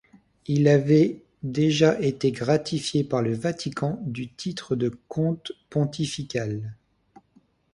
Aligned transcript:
Il 0.47 0.67
avait 0.67 1.21
déjà 1.43 2.01
été 2.01 2.31
gratifié 2.31 3.03
par 3.03 3.21
le 3.21 3.35
Vatican 3.35 3.99
du 4.01 4.29
titre 4.29 4.75
de 4.75 4.89
comte 5.07 5.51
pontfical. 5.69 6.73